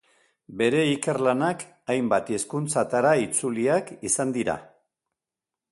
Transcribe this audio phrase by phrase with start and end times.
[0.61, 1.65] Bere ikerlanak
[1.95, 4.57] hainbat hizkuntzatara itzuliak izan dira.